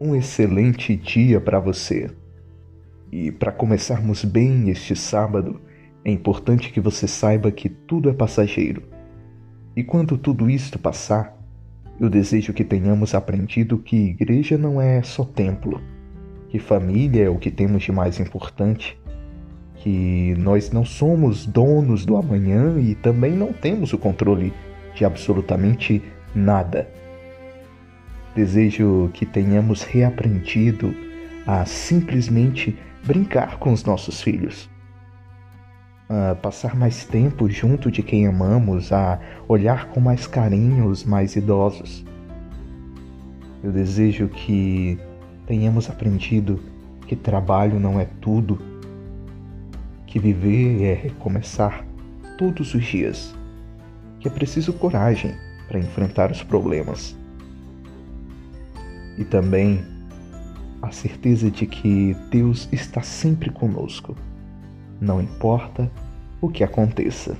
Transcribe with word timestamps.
um 0.00 0.16
excelente 0.16 0.96
dia 0.96 1.38
para 1.38 1.60
você. 1.60 2.10
E 3.12 3.30
para 3.30 3.52
começarmos 3.52 4.24
bem 4.24 4.70
este 4.70 4.96
sábado, 4.96 5.60
é 6.02 6.10
importante 6.10 6.72
que 6.72 6.80
você 6.80 7.06
saiba 7.06 7.50
que 7.52 7.68
tudo 7.68 8.08
é 8.08 8.12
passageiro. 8.14 8.82
E 9.76 9.84
quando 9.84 10.16
tudo 10.16 10.48
isto 10.48 10.78
passar, 10.78 11.36
eu 12.00 12.08
desejo 12.08 12.54
que 12.54 12.64
tenhamos 12.64 13.14
aprendido 13.14 13.76
que 13.76 13.96
igreja 13.96 14.56
não 14.56 14.80
é 14.80 15.02
só 15.02 15.22
templo, 15.22 15.82
que 16.48 16.58
família 16.58 17.24
é 17.24 17.28
o 17.28 17.38
que 17.38 17.50
temos 17.50 17.82
de 17.82 17.92
mais 17.92 18.18
importante, 18.18 18.98
que 19.76 20.34
nós 20.38 20.70
não 20.70 20.84
somos 20.84 21.44
donos 21.44 22.06
do 22.06 22.16
amanhã 22.16 22.80
e 22.80 22.94
também 22.94 23.32
não 23.32 23.52
temos 23.52 23.92
o 23.92 23.98
controle 23.98 24.50
de 24.94 25.04
absolutamente 25.04 26.02
nada. 26.34 26.88
Desejo 28.34 29.10
que 29.12 29.26
tenhamos 29.26 29.82
reaprendido 29.82 30.94
a 31.46 31.64
simplesmente 31.64 32.78
brincar 33.04 33.58
com 33.58 33.72
os 33.72 33.84
nossos 33.84 34.22
filhos, 34.22 34.70
a 36.08 36.34
passar 36.34 36.76
mais 36.76 37.04
tempo 37.04 37.48
junto 37.48 37.90
de 37.90 38.02
quem 38.02 38.26
amamos, 38.26 38.92
a 38.92 39.18
olhar 39.48 39.88
com 39.88 40.00
mais 40.00 40.26
carinho 40.26 40.86
os 40.86 41.04
mais 41.04 41.34
idosos. 41.34 42.04
Eu 43.62 43.72
desejo 43.72 44.28
que 44.28 44.98
tenhamos 45.46 45.90
aprendido 45.90 46.60
que 47.06 47.16
trabalho 47.16 47.80
não 47.80 47.98
é 47.98 48.06
tudo 48.20 48.70
que 50.10 50.18
viver 50.18 50.82
é 50.82 50.94
recomeçar 50.94 51.84
todos 52.36 52.74
os 52.74 52.84
dias, 52.84 53.32
que 54.18 54.26
é 54.26 54.30
preciso 54.30 54.72
coragem 54.72 55.34
para 55.68 55.78
enfrentar 55.78 56.32
os 56.32 56.42
problemas. 56.42 57.16
E 59.18 59.24
também 59.24 59.84
a 60.82 60.90
certeza 60.90 61.50
de 61.50 61.66
que 61.66 62.16
Deus 62.30 62.68
está 62.72 63.02
sempre 63.02 63.50
conosco, 63.50 64.16
não 65.00 65.20
importa 65.20 65.90
o 66.40 66.48
que 66.48 66.64
aconteça. 66.64 67.36